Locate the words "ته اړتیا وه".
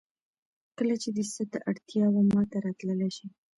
1.51-2.21